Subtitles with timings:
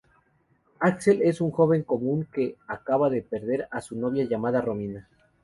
[0.79, 5.07] Axel es un joven común que acaba de perder a su novia llamada Romina.